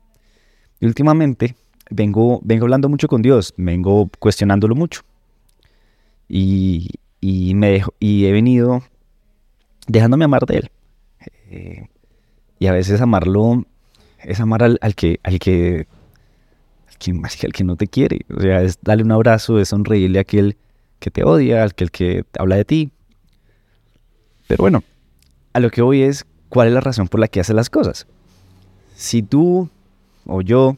Y 0.82 0.88
últimamente 0.88 1.56
vengo, 1.90 2.42
vengo 2.44 2.66
hablando 2.66 2.90
mucho 2.90 3.08
con 3.08 3.22
Dios, 3.22 3.54
vengo 3.56 4.10
cuestionándolo 4.20 4.76
mucho. 4.76 5.04
Y, 6.28 6.90
y, 7.24 7.56
me 7.56 7.81
y 8.02 8.25
he 8.25 8.34
venido 8.34 8.84
dejándome 9.88 10.25
amar 10.25 10.46
de 10.46 10.58
él. 10.58 10.72
Eh, 11.50 11.88
y 12.60 12.68
a 12.68 12.74
veces 12.74 13.00
amarlo 13.00 13.64
es 14.20 14.42
amar 14.42 14.62
al, 14.62 14.78
que, 14.96 15.22
al 15.24 15.40
que, 15.40 15.88
al 16.90 17.54
que, 17.54 17.64
no 17.64 17.78
te 17.78 17.88
quiere. 17.88 18.25
O 18.36 18.42
sea, 18.42 18.62
es 18.62 18.78
darle 18.81 19.04
un 19.04 19.14
abrazo, 19.14 19.58
es 19.58 19.70
sonreírle 19.70 20.20
a 20.20 20.24
aquel 20.24 20.58
que 21.00 21.12
te 21.12 21.24
odia, 21.24 21.64
al 21.64 21.74
que, 21.75 21.86
el 21.86 21.92
que 21.92 22.25
habla 22.38 22.58
de 22.58 22.66
ti. 22.66 22.92
Pero 24.48 24.62
bueno, 24.62 24.84
a 25.54 25.62
lo 25.62 25.70
que 25.70 25.81
voy 25.81 26.02
es 26.02 26.25
cuál 26.50 26.68
es 26.68 26.74
la 26.74 26.81
razón 26.81 27.08
por 27.08 27.22
la 27.22 27.30
que 27.30 27.40
haces 27.40 27.56
las 27.56 27.70
cosas. 27.70 28.06
Si 28.96 29.24
tú 29.24 29.70
o 30.25 30.42
yo 30.42 30.75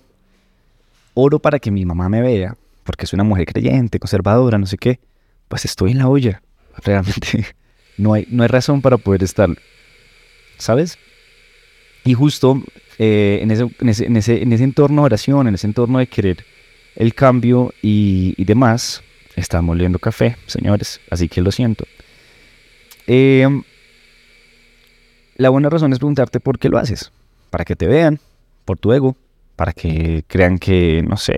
oro 1.15 1.39
para 1.39 1.57
que 1.57 1.71
mi 1.71 1.85
mamá 1.85 2.07
me 2.07 2.21
vea, 2.21 2.55
porque 2.83 3.05
es 3.05 3.13
una 3.13 3.23
mujer 3.23 3.47
creyente, 3.47 3.99
conservadora, 3.99 4.59
no 4.59 4.67
sé 4.67 4.77
qué, 4.77 4.99
pues 5.47 5.65
estoy 5.65 5.91
en 5.91 5.99
la 5.99 6.07
olla. 6.07 6.41
Realmente 6.83 7.45
no 7.97 8.13
hay, 8.13 8.27
no 8.29 8.43
hay 8.43 8.49
razón 8.49 8.81
para 8.81 8.97
poder 8.97 9.23
estar. 9.23 9.49
¿Sabes? 10.57 10.97
Y 12.03 12.13
justo 12.13 12.61
eh, 12.97 13.39
en, 13.41 13.51
ese, 13.51 13.63
en, 13.79 13.89
ese, 13.89 14.05
en, 14.05 14.17
ese, 14.17 14.41
en, 14.41 14.53
ese, 14.53 14.63
entorno 14.63 15.01
de 15.01 15.05
oración, 15.07 15.47
en 15.47 15.55
ese 15.55 15.67
entorno 15.67 15.99
de 15.99 16.07
querer 16.07 16.45
el 16.95 17.13
cambio 17.13 17.73
y, 17.81 18.41
demás, 18.45 19.03
estamos 19.35 19.67
moliendo 19.67 19.99
café, 19.99 20.37
señores, 20.45 21.01
así 21.09 21.27
que 21.27 21.41
lo 21.41 21.51
siento. 21.51 21.85
Em, 23.07 23.63
la 25.35 25.49
buena 25.49 25.69
razón 25.69 25.91
es 25.91 25.99
preguntarte 25.99 26.39
por 26.39 26.57
qué 26.57 26.69
lo 26.69 26.77
haces. 26.77 27.11
Para 27.49 27.65
que 27.65 27.75
te 27.75 27.87
vean, 27.87 28.19
por 28.63 28.77
tu 28.77 28.93
ego, 28.93 29.17
para 29.55 29.73
que 29.73 30.23
crean 30.27 30.57
que, 30.57 31.03
no 31.05 31.17
sé, 31.17 31.37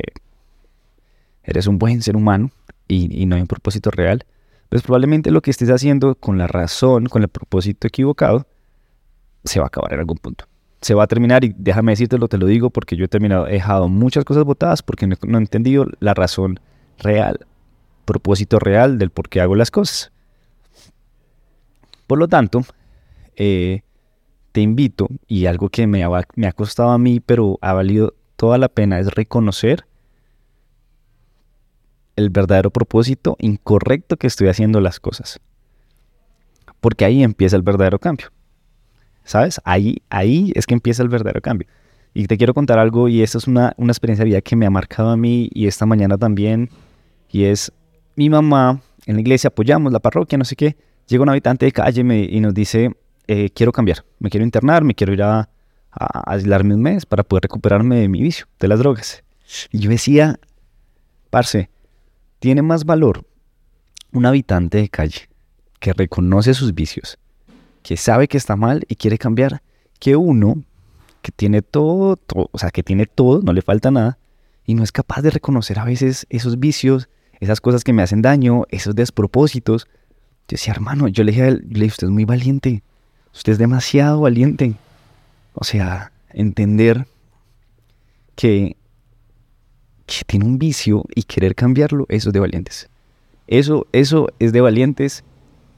eres 1.43 1.65
un 1.65 1.79
buen 1.79 2.01
ser 2.03 2.15
humano 2.15 2.51
y, 2.87 3.25
no 3.25 3.35
hay 3.35 3.41
un 3.41 3.47
propósito 3.47 3.91
real, 3.91 4.25
pues 4.69 4.81
probablemente 4.81 5.31
lo 5.31 5.41
que 5.41 5.51
estés 5.51 5.69
haciendo 5.69 6.15
con 6.15 6.37
la 6.37 6.47
razón, 6.47 7.07
con 7.07 7.21
el 7.21 7.29
propósito 7.29 7.87
equivocado, 7.87 8.47
se 9.43 9.59
va 9.59 9.65
a 9.65 9.67
acabar 9.67 9.93
en 9.93 9.99
algún 9.99 10.17
punto. 10.17 10.45
Se 10.81 10.93
va 10.93 11.03
a 11.03 11.07
terminar 11.07 11.43
y 11.43 11.53
déjame 11.57 11.93
decírtelo, 11.93 12.27
te 12.27 12.37
lo 12.37 12.45
digo 12.45 12.69
porque 12.69 12.95
yo 12.95 13.05
he 13.05 13.07
terminado, 13.07 13.47
he 13.47 13.53
dejado 13.53 13.87
muchas 13.87 14.25
cosas 14.25 14.43
botadas 14.43 14.83
porque 14.83 15.07
no, 15.07 15.15
he 15.15 15.41
entendido 15.41 15.87
la 15.99 16.13
razón 16.13 16.59
real, 16.99 17.45
propósito 18.05 18.59
real 18.59 18.97
del 18.97 19.09
por 19.09 19.29
qué 19.29 19.41
hago 19.41 19.55
las 19.55 19.71
cosas. 19.71 20.11
Por 22.05 22.19
lo 22.19 22.27
tanto, 22.27 22.63
eh, 23.35 23.81
te 24.51 24.61
invito, 24.61 25.07
y 25.27 25.45
algo 25.45 25.69
que 25.69 25.87
me 25.87 26.05
me 26.35 26.47
ha 26.47 26.53
costado 26.53 26.89
a 26.89 26.97
mí, 26.97 27.19
pero 27.19 27.57
ha 27.61 27.73
valido 27.73 28.13
toda 28.35 28.57
la 28.57 28.69
pena, 28.69 28.99
es 28.99 29.07
reconocer 29.07 29.85
el 32.17 32.29
verdadero 32.29 32.71
propósito 32.71 33.37
incorrecto 33.39 34.17
que 34.17 34.27
estoy 34.27 34.49
haciendo 34.49 34.81
las 34.81 34.99
cosas. 34.99 35.39
Porque 36.81 37.05
ahí 37.05 37.23
empieza 37.23 37.55
el 37.55 37.61
verdadero 37.61 37.99
cambio. 37.99 38.27
¿Sabes? 39.23 39.61
Ahí, 39.63 40.01
ahí 40.09 40.51
es 40.55 40.65
que 40.65 40.73
empieza 40.73 41.03
el 41.03 41.09
verdadero 41.09 41.41
cambio. 41.41 41.67
Y 42.13 42.25
te 42.25 42.37
quiero 42.37 42.53
contar 42.53 42.79
algo, 42.79 43.07
y 43.07 43.21
esto 43.21 43.37
es 43.37 43.47
una, 43.47 43.75
experiencia 43.77 44.25
de 44.25 44.41
que 44.41 44.55
me 44.55 44.65
ha 44.65 44.69
marcado 44.69 45.09
a 45.09 45.17
mí 45.17 45.49
y 45.53 45.67
esta 45.67 45.85
mañana 45.85 46.17
también. 46.17 46.69
Y 47.29 47.43
es 47.43 47.71
mi 48.15 48.29
mamá 48.29 48.81
en 49.05 49.15
la 49.15 49.21
iglesia, 49.21 49.49
apoyamos 49.49 49.93
la 49.93 49.99
parroquia, 49.99 50.37
no 50.37 50.45
sé 50.45 50.55
qué. 50.55 50.75
Llega 51.07 51.23
un 51.23 51.29
habitante 51.29 51.65
de 51.65 51.71
calle 51.71 52.01
y 52.29 52.39
nos 52.39 52.53
dice: 52.53 52.91
eh, 53.27 53.49
Quiero 53.51 53.71
cambiar, 53.71 54.03
me 54.19 54.29
quiero 54.29 54.43
internar, 54.43 54.83
me 54.83 54.95
quiero 54.95 55.13
ir 55.13 55.21
a, 55.21 55.49
a 55.91 56.31
aislarme 56.31 56.73
un 56.73 56.81
mes 56.81 57.05
para 57.05 57.23
poder 57.23 57.43
recuperarme 57.43 57.97
de 57.97 58.07
mi 58.07 58.21
vicio, 58.21 58.47
de 58.59 58.67
las 58.67 58.79
drogas. 58.79 59.23
Y 59.71 59.79
yo 59.79 59.91
decía: 59.91 60.39
Parce, 61.29 61.69
tiene 62.39 62.61
más 62.61 62.85
valor 62.85 63.25
un 64.11 64.25
habitante 64.25 64.77
de 64.77 64.89
calle 64.89 65.29
que 65.79 65.93
reconoce 65.93 66.53
sus 66.53 66.73
vicios, 66.73 67.17
que 67.83 67.97
sabe 67.97 68.27
que 68.27 68.37
está 68.37 68.55
mal 68.55 68.83
y 68.87 68.95
quiere 68.95 69.17
cambiar, 69.17 69.61
que 69.99 70.15
uno 70.15 70.63
que 71.21 71.31
tiene 71.31 71.61
todo, 71.61 72.19
o 72.33 72.57
sea, 72.57 72.71
que 72.71 72.83
tiene 72.83 73.05
todo, 73.05 73.41
no 73.41 73.53
le 73.53 73.61
falta 73.61 73.91
nada, 73.91 74.17
y 74.65 74.75
no 74.75 74.83
es 74.83 74.91
capaz 74.91 75.21
de 75.21 75.29
reconocer 75.29 75.79
a 75.79 75.85
veces 75.85 76.25
esos 76.29 76.59
vicios, 76.59 77.09
esas 77.39 77.61
cosas 77.61 77.83
que 77.83 77.93
me 77.93 78.03
hacen 78.03 78.21
daño, 78.21 78.63
esos 78.69 78.95
despropósitos. 78.95 79.87
Yo 80.47 80.55
decía, 80.55 80.73
hermano, 80.73 81.07
yo 81.07 81.23
le 81.23 81.31
dije 81.31 81.43
a 81.43 81.47
él, 81.47 81.65
le 81.69 81.81
dije, 81.81 81.93
usted 81.93 82.07
es 82.07 82.13
muy 82.13 82.25
valiente, 82.25 82.83
usted 83.33 83.53
es 83.53 83.57
demasiado 83.57 84.21
valiente. 84.21 84.75
O 85.53 85.63
sea, 85.63 86.11
entender 86.29 87.07
que, 88.35 88.77
que 90.07 90.23
tiene 90.25 90.45
un 90.45 90.57
vicio 90.57 91.03
y 91.13 91.23
querer 91.23 91.53
cambiarlo, 91.53 92.05
eso 92.09 92.29
es 92.29 92.33
de 92.33 92.39
valientes. 92.39 92.89
Eso, 93.47 93.85
eso 93.91 94.29
es 94.39 94.53
de 94.53 94.61
valientes 94.61 95.23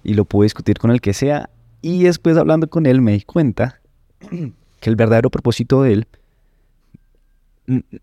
y 0.03 0.13
lo 0.13 0.23
puedo 0.23 0.43
discutir 0.43 0.77
con 0.77 0.91
el 0.91 1.01
que 1.01 1.13
sea. 1.13 1.49
Y 1.81 2.03
después 2.03 2.37
hablando 2.37 2.69
con 2.69 2.85
él 2.85 3.01
me 3.01 3.13
di 3.13 3.21
cuenta 3.21 3.81
que 4.29 4.89
el 4.89 4.95
verdadero 4.95 5.29
propósito 5.29 5.81
de 5.83 5.93
él, 5.93 6.07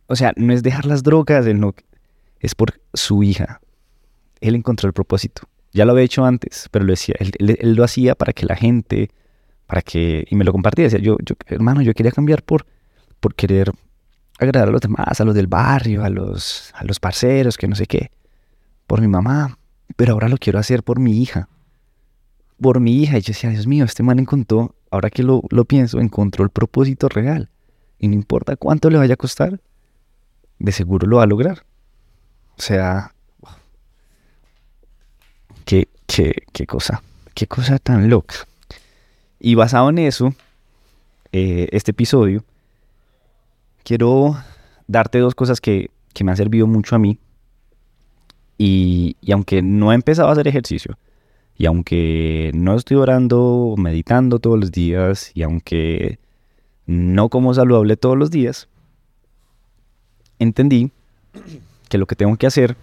o 0.06 0.16
sea, 0.16 0.32
no 0.36 0.52
es 0.52 0.62
dejar 0.62 0.84
las 0.84 1.02
drogas, 1.02 1.46
no, 1.46 1.74
es 2.40 2.54
por 2.54 2.80
su 2.92 3.22
hija. 3.22 3.60
Él 4.40 4.56
encontró 4.56 4.88
el 4.88 4.92
propósito. 4.92 5.42
Ya 5.72 5.84
lo 5.84 5.92
había 5.92 6.04
hecho 6.04 6.24
antes, 6.24 6.68
pero 6.70 6.84
lo 6.84 6.92
decía, 6.92 7.14
él, 7.18 7.56
lo 7.62 7.84
hacía 7.84 8.14
para 8.14 8.32
que 8.32 8.46
la 8.46 8.56
gente, 8.56 9.10
para 9.66 9.82
que, 9.82 10.26
y 10.28 10.34
me 10.34 10.44
lo 10.44 10.52
compartía, 10.52 10.84
decía, 10.84 11.00
yo, 11.00 11.18
yo, 11.24 11.34
hermano, 11.46 11.82
yo 11.82 11.94
quería 11.94 12.12
cambiar 12.12 12.42
por, 12.42 12.66
por 13.20 13.34
querer 13.34 13.72
agradar 14.38 14.68
a 14.68 14.72
los 14.72 14.80
demás, 14.80 15.20
a 15.20 15.24
los 15.24 15.34
del 15.34 15.46
barrio, 15.46 16.04
a 16.04 16.10
los, 16.10 16.72
a 16.74 16.84
los 16.84 17.00
parceros, 17.00 17.56
que 17.56 17.68
no 17.68 17.74
sé 17.74 17.86
qué, 17.86 18.10
por 18.86 19.00
mi 19.00 19.08
mamá, 19.08 19.58
pero 19.96 20.12
ahora 20.12 20.28
lo 20.28 20.36
quiero 20.36 20.58
hacer 20.58 20.82
por 20.82 20.98
mi 20.98 21.22
hija, 21.22 21.48
por 22.60 22.80
mi 22.80 23.02
hija. 23.02 23.18
Y 23.18 23.22
yo 23.22 23.28
decía, 23.28 23.50
Dios 23.50 23.66
mío, 23.66 23.84
este 23.84 24.02
man 24.02 24.18
encontró, 24.18 24.74
ahora 24.90 25.10
que 25.10 25.22
lo, 25.22 25.42
lo 25.50 25.64
pienso, 25.64 26.00
encontró 26.00 26.44
el 26.44 26.50
propósito 26.50 27.08
real. 27.08 27.50
Y 27.98 28.08
no 28.08 28.14
importa 28.14 28.56
cuánto 28.56 28.90
le 28.90 28.98
vaya 28.98 29.14
a 29.14 29.16
costar, 29.16 29.60
de 30.58 30.72
seguro 30.72 31.06
lo 31.06 31.16
va 31.16 31.22
a 31.22 31.26
lograr. 31.26 31.64
O 32.58 32.62
sea, 32.62 33.14
qué, 35.64 35.88
qué, 36.06 36.42
qué 36.52 36.66
cosa, 36.66 37.02
qué 37.34 37.46
cosa 37.46 37.78
tan 37.78 38.08
loca. 38.08 38.36
Y 39.38 39.54
basado 39.54 39.90
en 39.90 39.98
eso, 39.98 40.34
eh, 41.32 41.68
este 41.72 41.90
episodio, 41.90 42.44
quiero 43.86 44.36
darte 44.88 45.20
dos 45.20 45.36
cosas 45.36 45.60
que, 45.60 45.90
que, 46.12 46.24
me 46.24 46.32
han 46.32 46.36
servido 46.36 46.66
mucho 46.66 46.96
a 46.96 46.98
mí. 46.98 47.20
Y, 48.58 49.16
y 49.20 49.30
aunque 49.30 49.62
no 49.62 49.92
he 49.92 49.94
empezado 49.94 50.28
a 50.28 50.32
hacer 50.32 50.48
ejercicio, 50.48 50.98
y 51.56 51.66
aunque 51.66 52.50
no 52.52 52.74
estoy 52.74 52.96
orando, 52.96 53.74
meditando 53.78 54.40
todos 54.40 54.58
los 54.58 54.72
días, 54.72 55.30
y 55.34 55.42
aunque 55.42 56.18
no 56.86 57.28
como 57.28 57.54
saludable 57.54 57.96
todos 57.96 58.18
los 58.18 58.32
días, 58.32 58.68
entendí 60.40 60.90
que 61.88 61.98
lo 61.98 62.06
que 62.06 62.16
tengo 62.16 62.36
que 62.36 62.48
hacer 62.48 62.76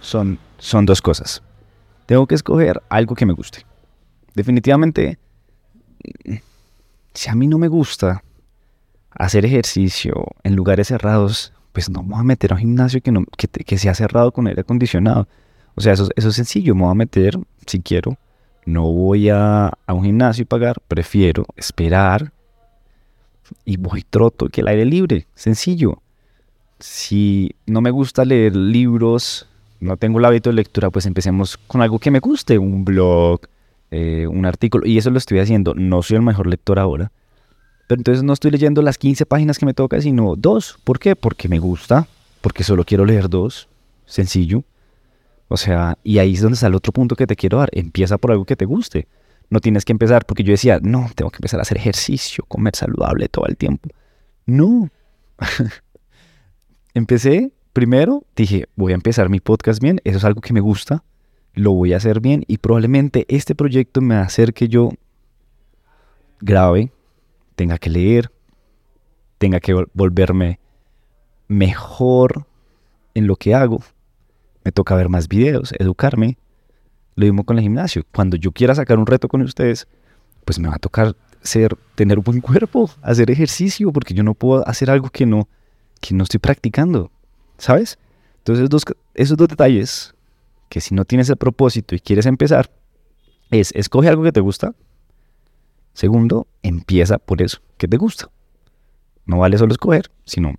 son, 0.00 0.38
son 0.58 0.86
dos 0.86 1.02
cosas. 1.02 1.42
Tengo 2.06 2.28
que 2.28 2.36
escoger 2.36 2.80
algo 2.88 3.16
que 3.16 3.26
me 3.26 3.32
guste. 3.32 3.66
Definitivamente, 4.34 5.18
si 7.12 7.28
a 7.28 7.34
mí 7.34 7.48
no 7.48 7.58
me 7.58 7.68
gusta 7.68 8.22
hacer 9.14 9.44
ejercicio 9.44 10.26
en 10.42 10.56
lugares 10.56 10.88
cerrados, 10.88 11.52
pues 11.72 11.90
no 11.90 12.02
me 12.02 12.10
voy 12.10 12.20
a 12.20 12.24
meter 12.24 12.52
a 12.52 12.56
un 12.56 12.60
gimnasio 12.60 13.00
que, 13.00 13.12
no, 13.12 13.24
que, 13.36 13.48
que 13.48 13.78
sea 13.78 13.94
cerrado 13.94 14.32
con 14.32 14.46
aire 14.46 14.60
acondicionado. 14.60 15.28
O 15.74 15.80
sea, 15.80 15.92
eso, 15.92 16.08
eso 16.16 16.28
es 16.28 16.34
sencillo. 16.34 16.74
Me 16.74 16.82
voy 16.82 16.90
a 16.90 16.94
meter, 16.94 17.38
si 17.66 17.80
quiero, 17.80 18.16
no 18.64 18.90
voy 18.90 19.28
a, 19.28 19.72
a 19.86 19.92
un 19.92 20.04
gimnasio 20.04 20.42
y 20.42 20.46
pagar. 20.46 20.80
Prefiero 20.88 21.46
esperar 21.56 22.32
y 23.64 23.76
voy 23.76 24.02
troto 24.02 24.48
que 24.48 24.60
el 24.60 24.68
aire 24.68 24.84
libre. 24.84 25.26
Sencillo. 25.34 26.02
Si 26.78 27.54
no 27.66 27.80
me 27.80 27.90
gusta 27.90 28.24
leer 28.24 28.56
libros, 28.56 29.48
no 29.80 29.96
tengo 29.96 30.18
el 30.18 30.24
hábito 30.24 30.50
de 30.50 30.56
lectura, 30.56 30.90
pues 30.90 31.06
empecemos 31.06 31.56
con 31.56 31.80
algo 31.80 31.98
que 31.98 32.10
me 32.10 32.18
guste. 32.18 32.58
Un 32.58 32.84
blog, 32.84 33.40
eh, 33.90 34.26
un 34.26 34.46
artículo. 34.46 34.86
Y 34.86 34.98
eso 34.98 35.10
lo 35.10 35.18
estoy 35.18 35.38
haciendo. 35.38 35.74
No 35.74 36.02
soy 36.02 36.16
el 36.16 36.22
mejor 36.22 36.46
lector 36.46 36.78
ahora. 36.78 37.12
Pero 37.86 38.00
entonces 38.00 38.22
no 38.22 38.32
estoy 38.32 38.50
leyendo 38.50 38.82
las 38.82 38.98
15 38.98 39.26
páginas 39.26 39.58
que 39.58 39.66
me 39.66 39.74
toca, 39.74 40.00
sino 40.00 40.34
dos. 40.36 40.78
¿Por 40.84 40.98
qué? 40.98 41.16
Porque 41.16 41.48
me 41.48 41.58
gusta. 41.58 42.06
Porque 42.40 42.64
solo 42.64 42.84
quiero 42.84 43.04
leer 43.04 43.28
dos. 43.28 43.68
Sencillo. 44.06 44.64
O 45.48 45.56
sea, 45.56 45.98
y 46.02 46.18
ahí 46.18 46.34
es 46.34 46.40
donde 46.40 46.54
está 46.54 46.68
el 46.68 46.74
otro 46.74 46.92
punto 46.92 47.16
que 47.16 47.26
te 47.26 47.36
quiero 47.36 47.58
dar. 47.58 47.68
Empieza 47.72 48.18
por 48.18 48.30
algo 48.30 48.44
que 48.44 48.56
te 48.56 48.64
guste. 48.64 49.06
No 49.50 49.60
tienes 49.60 49.84
que 49.84 49.92
empezar 49.92 50.24
porque 50.24 50.42
yo 50.42 50.52
decía, 50.52 50.80
no, 50.82 51.10
tengo 51.14 51.30
que 51.30 51.36
empezar 51.36 51.60
a 51.60 51.62
hacer 51.62 51.76
ejercicio, 51.76 52.44
comer 52.48 52.74
saludable 52.74 53.28
todo 53.28 53.46
el 53.46 53.56
tiempo. 53.56 53.90
No. 54.46 54.88
Empecé 56.94 57.52
primero, 57.72 58.24
dije, 58.36 58.66
voy 58.76 58.92
a 58.92 58.94
empezar 58.94 59.28
mi 59.28 59.40
podcast 59.40 59.80
bien, 59.82 60.00
eso 60.04 60.18
es 60.18 60.24
algo 60.24 60.40
que 60.40 60.52
me 60.52 60.60
gusta, 60.60 61.04
lo 61.54 61.72
voy 61.72 61.92
a 61.92 61.96
hacer 61.96 62.20
bien 62.20 62.44
y 62.46 62.58
probablemente 62.58 63.24
este 63.28 63.54
proyecto 63.54 64.00
me 64.00 64.14
va 64.14 64.22
a 64.22 64.26
hacer 64.26 64.52
que 64.54 64.68
yo 64.68 64.90
grabe, 66.40 66.92
tenga 67.54 67.78
que 67.78 67.90
leer, 67.90 68.30
tenga 69.38 69.60
que 69.60 69.74
volverme 69.94 70.58
mejor 71.48 72.46
en 73.14 73.26
lo 73.26 73.36
que 73.36 73.54
hago 73.54 73.82
me 74.64 74.72
toca 74.72 74.94
ver 74.94 75.08
más 75.08 75.28
videos, 75.28 75.72
educarme. 75.78 76.38
Lo 77.14 77.26
mismo 77.26 77.44
con 77.44 77.58
el 77.58 77.62
gimnasio. 77.62 78.04
Cuando 78.14 78.36
yo 78.36 78.52
quiera 78.52 78.74
sacar 78.74 78.98
un 78.98 79.06
reto 79.06 79.28
con 79.28 79.42
ustedes, 79.42 79.86
pues 80.44 80.58
me 80.58 80.68
va 80.68 80.76
a 80.76 80.78
tocar 80.78 81.14
ser, 81.42 81.76
tener 81.94 82.20
buen 82.20 82.40
cuerpo, 82.40 82.90
hacer 83.02 83.30
ejercicio, 83.30 83.92
porque 83.92 84.14
yo 84.14 84.22
no 84.22 84.34
puedo 84.34 84.66
hacer 84.66 84.90
algo 84.90 85.10
que 85.10 85.26
no, 85.26 85.48
que 86.00 86.14
no 86.14 86.24
estoy 86.24 86.40
practicando. 86.40 87.10
¿Sabes? 87.58 87.98
Entonces, 88.38 88.68
dos, 88.68 88.84
esos 89.14 89.36
dos 89.36 89.48
detalles, 89.48 90.14
que 90.68 90.80
si 90.80 90.94
no 90.94 91.04
tienes 91.04 91.28
el 91.28 91.36
propósito 91.36 91.94
y 91.94 92.00
quieres 92.00 92.26
empezar, 92.26 92.70
es 93.50 93.72
escoge 93.72 94.08
algo 94.08 94.22
que 94.22 94.32
te 94.32 94.40
gusta. 94.40 94.74
Segundo, 95.94 96.46
empieza 96.62 97.18
por 97.18 97.42
eso 97.42 97.60
que 97.76 97.88
te 97.88 97.96
gusta. 97.96 98.30
No 99.26 99.38
vale 99.38 99.58
solo 99.58 99.72
escoger, 99.72 100.10
sino 100.24 100.54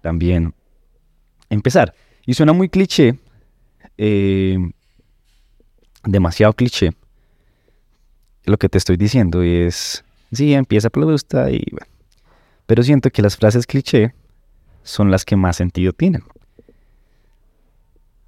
también 0.00 0.54
empezar. 1.50 1.94
Y 2.26 2.34
suena 2.34 2.52
muy 2.52 2.68
cliché, 2.68 3.18
eh, 3.98 4.58
demasiado 6.04 6.52
cliché. 6.52 6.92
Lo 8.44 8.58
que 8.58 8.68
te 8.68 8.78
estoy 8.78 8.96
diciendo 8.96 9.42
es, 9.42 10.04
sí, 10.32 10.54
empieza 10.54 10.90
por 10.90 11.02
lo 11.02 11.06
que 11.08 11.12
gusta 11.12 11.50
y 11.50 11.64
Pero 12.66 12.82
siento 12.82 13.10
que 13.10 13.22
las 13.22 13.36
frases 13.36 13.66
cliché 13.66 14.14
son 14.82 15.10
las 15.10 15.24
que 15.24 15.36
más 15.36 15.56
sentido 15.56 15.92
tienen. 15.92 16.22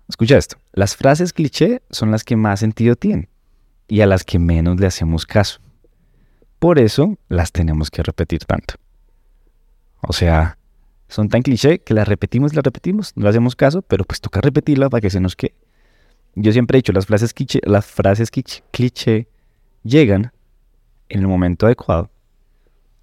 Escucha 0.08 0.38
esto, 0.38 0.56
las 0.72 0.96
frases 0.96 1.32
cliché 1.32 1.82
son 1.90 2.10
las 2.10 2.22
que 2.22 2.36
más 2.36 2.60
sentido 2.60 2.94
tienen 2.94 3.28
y 3.88 4.00
a 4.00 4.06
las 4.06 4.24
que 4.24 4.38
menos 4.38 4.78
le 4.78 4.86
hacemos 4.86 5.26
caso. 5.26 5.60
Por 6.58 6.78
eso 6.78 7.16
las 7.28 7.52
tenemos 7.52 7.90
que 7.90 8.02
repetir 8.02 8.44
tanto. 8.44 8.75
O 10.00 10.12
sea, 10.12 10.58
son 11.08 11.28
tan 11.28 11.42
cliché 11.42 11.80
que 11.80 11.94
las 11.94 12.08
repetimos 12.08 12.54
las 12.54 12.64
repetimos, 12.64 13.12
no 13.16 13.25
le 13.25 13.30
hacemos 13.30 13.54
caso, 13.54 13.82
pero 13.82 14.04
pues 14.04 14.20
toca 14.20 14.40
repetirlas 14.40 14.90
para 14.90 15.00
que 15.00 15.10
se 15.10 15.20
nos 15.20 15.36
quede. 15.36 15.54
Yo 16.34 16.52
siempre 16.52 16.76
he 16.76 16.80
dicho, 16.80 16.92
las 16.92 17.06
frases 17.06 17.32
cliché, 17.32 17.60
las 17.64 17.86
frases 17.86 18.30
cliché, 18.30 19.28
llegan 19.82 20.32
en 21.08 21.20
el 21.20 21.26
momento 21.26 21.66
adecuado 21.66 22.10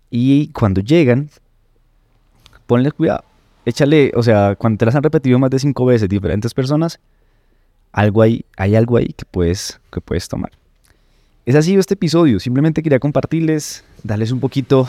y 0.09 0.49
cuando 0.49 0.81
llegan, 0.81 1.29
ponle 2.67 2.91
cuidado, 2.91 3.23
échale, 3.65 4.11
o 4.15 4.21
sea, 4.21 4.55
cuando 4.55 4.77
te 4.77 4.85
las 4.85 4.95
han 4.95 5.03
repetido 5.03 5.39
más 5.39 5.49
de 5.49 5.59
cinco 5.59 5.85
veces 5.85 6.09
diferentes 6.09 6.53
personas, 6.53 6.99
algo 7.91 8.21
ahí, 8.21 8.45
hay 8.57 8.75
algo 8.75 8.97
ahí 8.97 9.13
que 9.13 9.25
puedes, 9.25 9.79
que 9.91 10.01
puedes 10.01 10.27
tomar. 10.27 10.51
Es 11.45 11.55
así 11.55 11.75
este 11.75 11.95
episodio, 11.95 12.39
simplemente 12.39 12.81
quería 12.81 12.99
compartirles, 12.99 13.83
darles 14.01 14.31
un 14.31 14.39
poquito 14.39 14.87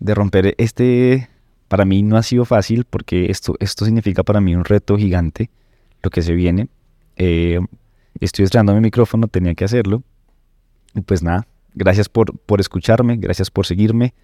de 0.00 0.12
romper 0.12 0.56
este, 0.58 1.28
para 1.68 1.84
mí 1.84 2.02
no 2.02 2.16
ha 2.16 2.24
sido 2.24 2.44
fácil 2.44 2.84
porque 2.84 3.30
esto, 3.30 3.54
esto 3.60 3.84
significa 3.84 4.24
para 4.24 4.40
mí 4.40 4.56
un 4.56 4.64
reto 4.64 4.96
gigante, 4.96 5.50
lo 6.02 6.10
que 6.10 6.20
se 6.20 6.32
viene. 6.32 6.66
Eh, 7.16 7.60
estoy 8.18 8.44
estrenando 8.44 8.74
mi 8.74 8.80
micrófono, 8.80 9.28
tenía 9.28 9.54
que 9.54 9.64
hacerlo. 9.64 10.02
Y 10.96 11.02
pues 11.02 11.22
nada, 11.22 11.46
gracias 11.74 12.08
por, 12.08 12.36
por 12.38 12.60
escucharme, 12.60 13.18
gracias 13.18 13.52
por 13.52 13.66
seguirme. 13.66 14.14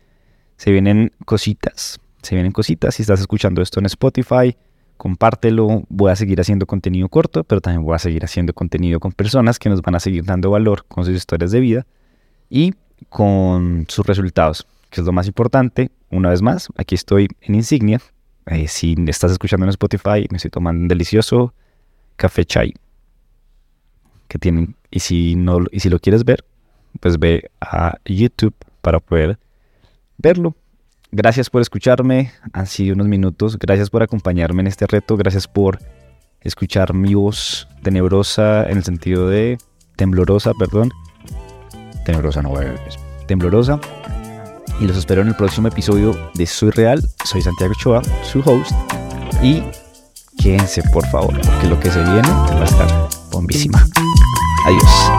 Se 0.57 0.73
vienen 0.73 1.13
cositas, 1.25 2.01
se 2.23 2.35
vienen 2.35 2.51
cositas. 2.51 2.97
Si 2.97 3.03
estás 3.03 3.21
escuchando 3.21 3.63
esto 3.63 3.79
en 3.79 3.87
Spotify, 3.87 4.57
compártelo. 4.97 5.85
Voy 5.89 6.11
a 6.11 6.17
seguir 6.17 6.41
haciendo 6.41 6.67
contenido 6.67 7.09
corto, 7.09 7.45
pero 7.45 7.61
también 7.61 7.85
voy 7.85 7.95
a 7.95 7.99
seguir 7.99 8.25
haciendo 8.25 8.53
contenido 8.53 9.01
con 9.01 9.13
personas 9.13 9.59
que 9.59 9.69
nos 9.69 9.83
van 9.83 9.95
a 9.95 10.01
seguir 10.01 10.25
dando 10.25 10.51
valor 10.51 10.85
con 10.87 11.05
sus 11.05 11.15
historias 11.15 11.51
de 11.51 11.61
vida 11.61 11.87
y 12.51 12.75
con 13.09 13.87
sus 13.89 14.07
resultados 14.07 14.67
que 14.91 15.01
es 15.01 15.07
lo 15.07 15.13
más 15.13 15.27
importante. 15.27 15.91
Una 16.11 16.31
vez 16.31 16.43
más, 16.43 16.69
aquí 16.77 16.95
estoy 16.95 17.29
en 17.43 17.55
Insignia. 17.55 18.01
Eh, 18.47 18.69
si 18.69 18.95
estás 19.09 19.33
escuchando 19.33 19.67
en 19.67 19.71
Spotify, 19.71 20.27
me 20.31 20.37
estoy 20.37 20.51
tomando 20.51 20.81
un 20.83 20.89
delicioso 20.89 21.53
café 22.17 22.45
chai 22.45 22.75
que 24.29 24.39
tienen. 24.39 24.77
Y 24.91 25.01
si, 25.01 25.37
no, 25.37 25.59
y 25.71 25.81
si 25.81 25.91
lo 25.91 25.99
quieres 25.99 26.25
ver, 26.25 26.45
pues 27.01 27.19
ve 27.19 27.51
a 27.61 27.99
YouTube 28.05 28.55
para 28.81 29.01
poder 29.01 29.39
verlo. 30.19 30.55
Gracias 31.17 31.51
por 31.51 31.63
escucharme. 31.63 32.31
Han 32.53 32.67
sido 32.67 32.95
unos 32.95 33.09
minutos. 33.09 33.59
Gracias 33.59 33.91
por 33.91 34.03
acompañarme 34.03 34.61
en 34.61 34.67
este 34.69 34.87
reto. 34.87 35.17
Gracias 35.17 35.49
por 35.49 35.81
escuchar 36.41 36.95
mi 36.95 37.15
voz 37.15 37.67
tenebrosa 37.83 38.69
en 38.69 38.77
el 38.77 38.85
sentido 38.85 39.29
de 39.29 39.59
temblorosa, 39.97 40.53
perdón. 40.59 40.93
Tenebrosa 42.05 42.43
no, 42.43 42.61
es 42.61 42.99
temblorosa. 43.27 43.81
Y 44.79 44.87
los 44.87 44.97
espero 44.99 45.23
en 45.23 45.29
el 45.29 45.35
próximo 45.35 45.69
episodio 45.69 46.15
de 46.35 46.47
Soy 46.47 46.71
Real. 46.71 47.03
Soy 47.25 47.41
Santiago 47.41 47.73
Choa, 47.81 48.03
su 48.23 48.41
host. 48.41 48.73
Y 49.43 49.63
quédense, 50.41 50.83
por 50.93 51.07
favor, 51.07 51.33
porque 51.41 51.67
lo 51.67 51.81
que 51.81 51.91
se 51.91 52.03
viene 52.03 52.29
va 52.29 52.61
a 52.61 52.65
estar 52.65 53.09
bombísima. 53.33 53.85
Adiós. 54.67 55.17